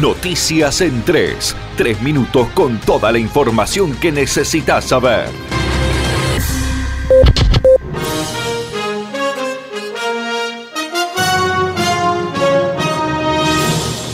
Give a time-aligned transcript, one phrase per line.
[0.00, 1.54] Noticias en 3.
[1.76, 5.28] Tres minutos con toda la información que necesitas saber.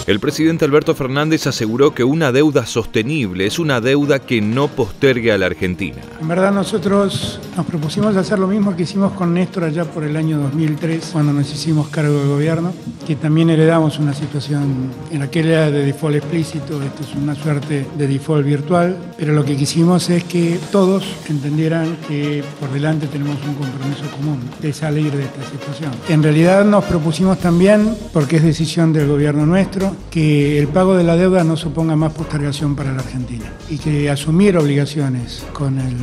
[0.09, 5.33] El presidente Alberto Fernández aseguró que una deuda sostenible es una deuda que no postergue
[5.33, 5.99] a la Argentina.
[6.19, 10.17] En verdad nosotros nos propusimos hacer lo mismo que hicimos con Néstor allá por el
[10.17, 12.73] año 2003, cuando nos hicimos cargo del gobierno,
[13.07, 18.07] que también heredamos una situación en aquella de default explícito, esto es una suerte de
[18.07, 23.57] default virtual, pero lo que quisimos es que todos entendieran que por delante tenemos un
[23.57, 25.93] compromiso común de salir de esta situación.
[26.09, 31.05] En realidad nos propusimos también, porque es decisión del gobierno nuestro, que el pago de
[31.05, 35.95] la deuda no suponga más postergación para la Argentina y que asumir obligaciones con el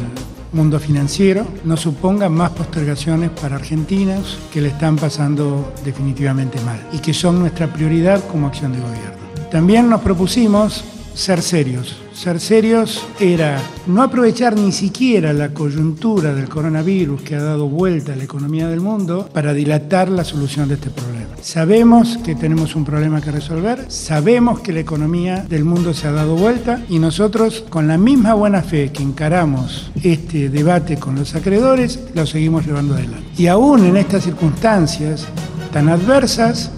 [0.54, 7.00] mundo financiero no suponga más postergaciones para argentinos que le están pasando definitivamente mal y
[7.00, 9.50] que son nuestra prioridad como acción de gobierno.
[9.52, 11.98] También nos propusimos ser serios.
[12.14, 18.14] Ser serios era no aprovechar ni siquiera la coyuntura del coronavirus que ha dado vuelta
[18.14, 21.15] a la economía del mundo para dilatar la solución de este problema.
[21.42, 26.12] Sabemos que tenemos un problema que resolver, sabemos que la economía del mundo se ha
[26.12, 31.36] dado vuelta y nosotros con la misma buena fe que encaramos este debate con los
[31.36, 33.28] acreedores, lo seguimos llevando adelante.
[33.38, 35.28] Y aún en estas circunstancias
[35.72, 36.72] tan adversas,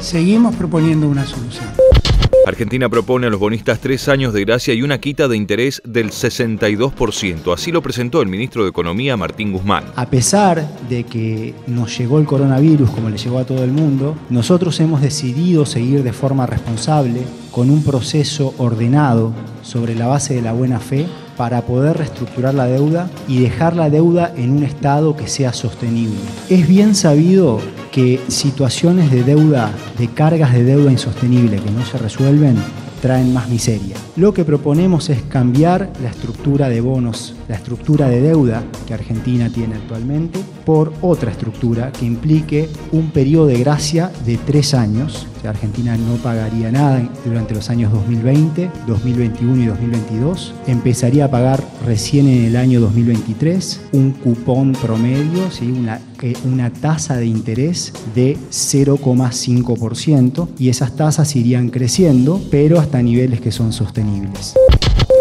[0.00, 1.91] seguimos proponiendo una solución.
[2.52, 6.10] Argentina propone a los bonistas tres años de gracia y una quita de interés del
[6.10, 7.54] 62%.
[7.54, 9.84] Así lo presentó el ministro de Economía, Martín Guzmán.
[9.96, 14.16] A pesar de que nos llegó el coronavirus como le llegó a todo el mundo,
[14.28, 20.42] nosotros hemos decidido seguir de forma responsable, con un proceso ordenado sobre la base de
[20.42, 21.06] la buena fe
[21.38, 26.18] para poder reestructurar la deuda y dejar la deuda en un estado que sea sostenible.
[26.50, 27.60] Es bien sabido
[27.92, 32.56] que situaciones de deuda, de cargas de deuda insostenible que no se resuelven,
[33.00, 33.96] traen más miseria.
[34.16, 39.50] Lo que proponemos es cambiar la estructura de bonos, la estructura de deuda que Argentina
[39.50, 45.26] tiene actualmente, por otra estructura que implique un periodo de gracia de tres años.
[45.42, 50.54] Sea, Argentina no pagaría nada durante los años 2020, 2021 y 2022.
[50.68, 55.68] Empezaría a pagar recién en el año 2023 un cupón promedio, ¿sí?
[55.70, 63.02] una, eh, una tasa de interés de 0,5% y esas tasas irían creciendo, pero hasta
[63.02, 64.54] niveles que son sostenibles.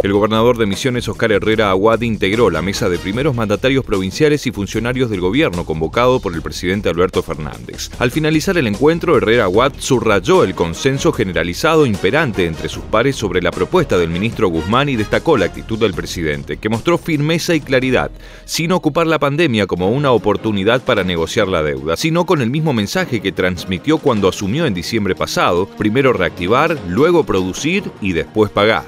[0.04, 4.52] El gobernador de Misiones, Oscar Herrera Aguad, integró la mesa de primeros mandatarios provinciales y
[4.52, 7.92] funcionarios del gobierno convocado por el presidente Alberto Fernández.
[8.00, 13.44] Al finalizar el encuentro, Herrera Aguad subrayó el consenso generalizado imperante entre sus pares sobre
[13.44, 17.62] la propuesta del ministro Guzmán y destacó la actitud del presidente, que mostró firmeza y
[17.62, 18.10] claridad,
[18.46, 22.74] sin ocupar la pandemia como una oportunidad para negociar la deuda, sino con el mismo
[22.74, 28.84] mensaje que transmitió cuando asumió en diciembre pasado, primero reactivar, luego producir y después pagar.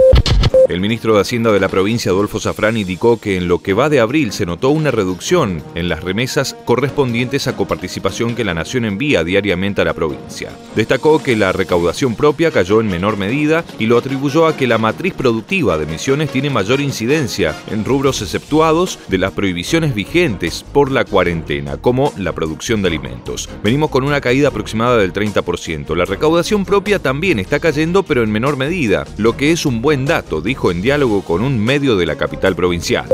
[0.69, 3.89] El ministro de Hacienda de la provincia, Adolfo Zafrán, indicó que en lo que va
[3.89, 8.85] de abril se notó una reducción en las remesas correspondientes a coparticipación que la Nación
[8.85, 10.51] envía diariamente a la provincia.
[10.73, 14.77] Destacó que la recaudación propia cayó en menor medida y lo atribuyó a que la
[14.77, 20.91] matriz productiva de Misiones tiene mayor incidencia en rubros exceptuados de las prohibiciones vigentes por
[20.91, 23.49] la cuarentena, como la producción de alimentos.
[23.63, 25.93] Venimos con una caída aproximada del 30%.
[25.95, 30.05] La recaudación propia también está cayendo, pero en menor medida, lo que es un buen
[30.05, 30.41] dato,
[30.71, 33.07] en diálogo con un medio de la capital provincial.